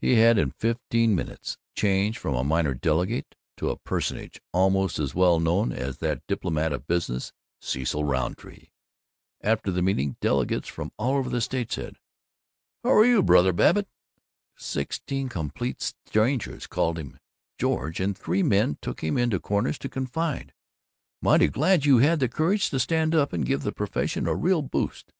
He 0.00 0.16
had 0.16 0.38
in 0.38 0.50
fifteen 0.50 1.14
minutes 1.14 1.56
changed 1.76 2.18
from 2.18 2.34
a 2.34 2.42
minor 2.42 2.74
delegate 2.74 3.36
to 3.58 3.70
a 3.70 3.76
personage 3.76 4.40
almost 4.52 4.98
as 4.98 5.14
well 5.14 5.38
known 5.38 5.70
as 5.70 5.98
that 5.98 6.26
diplomat 6.26 6.72
of 6.72 6.88
business, 6.88 7.32
Cecil 7.60 8.02
Rountree. 8.02 8.70
After 9.40 9.70
the 9.70 9.80
meeting, 9.80 10.16
delegates 10.20 10.66
from 10.66 10.90
all 10.96 11.14
over 11.16 11.30
the 11.30 11.40
state 11.40 11.70
said, 11.70 12.00
"Hower 12.82 13.04
you, 13.04 13.22
Brother 13.22 13.52
Babbitt?" 13.52 13.86
Sixteen 14.56 15.28
complete 15.28 15.80
strangers 15.80 16.66
called 16.66 16.98
him 16.98 17.20
"George," 17.56 18.00
and 18.00 18.18
three 18.18 18.42
men 18.42 18.78
took 18.82 19.00
him 19.00 19.16
into 19.16 19.38
corners 19.38 19.78
to 19.78 19.88
confide, 19.88 20.52
"Mighty 21.20 21.46
glad 21.46 21.86
you 21.86 21.98
had 21.98 22.18
the 22.18 22.28
courage 22.28 22.68
to 22.70 22.80
stand 22.80 23.14
up 23.14 23.32
and 23.32 23.46
give 23.46 23.62
the 23.62 23.70
Profession 23.70 24.26
a 24.26 24.34
real 24.34 24.62
boost. 24.62 25.12